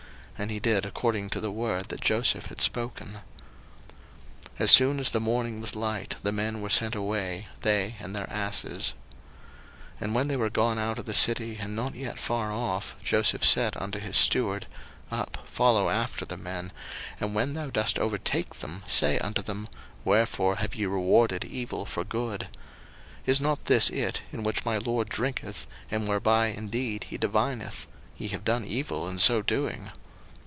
And 0.37 0.49
he 0.49 0.57
did 0.59 0.87
according 0.87 1.29
to 1.29 1.39
the 1.39 1.51
word 1.51 1.89
that 1.89 2.01
Joseph 2.01 2.47
had 2.47 2.61
spoken. 2.61 3.19
01:044:003 4.57 4.57
As 4.57 4.71
soon 4.71 4.99
as 4.99 5.11
the 5.11 5.19
morning 5.19 5.61
was 5.61 5.75
light, 5.75 6.15
the 6.23 6.31
men 6.31 6.61
were 6.63 6.69
sent 6.71 6.95
away, 6.95 7.45
they 7.61 7.95
and 7.99 8.15
their 8.15 8.27
asses. 8.27 8.95
01:044:004 9.99 10.01
And 10.01 10.15
when 10.15 10.27
they 10.29 10.37
were 10.37 10.49
gone 10.49 10.79
out 10.79 10.97
of 10.97 11.05
the 11.05 11.13
city, 11.13 11.57
and 11.57 11.75
not 11.75 11.93
yet 11.93 12.17
far 12.17 12.51
off, 12.51 12.95
Joseph 13.03 13.45
said 13.45 13.77
unto 13.77 13.99
his 13.99 14.17
steward, 14.17 14.65
Up, 15.11 15.45
follow 15.45 15.89
after 15.91 16.25
the 16.25 16.37
men; 16.37 16.71
and 17.19 17.35
when 17.35 17.53
thou 17.53 17.69
dost 17.69 17.99
overtake 17.99 18.61
them, 18.61 18.81
say 18.87 19.19
unto 19.19 19.43
them, 19.43 19.67
Wherefore 20.03 20.55
have 20.55 20.73
ye 20.73 20.87
rewarded 20.87 21.45
evil 21.45 21.85
for 21.85 22.03
good? 22.03 22.47
01:044:005 23.27 23.27
Is 23.27 23.39
not 23.41 23.65
this 23.65 23.91
it 23.91 24.23
in 24.33 24.41
which 24.41 24.65
my 24.65 24.79
lord 24.79 25.07
drinketh, 25.07 25.67
and 25.91 26.07
whereby 26.07 26.47
indeed 26.47 27.03
he 27.11 27.19
divineth? 27.19 27.85
ye 28.17 28.29
have 28.29 28.43
done 28.43 28.65
evil 28.65 29.07
in 29.07 29.19
so 29.19 29.43
doing. 29.43 29.91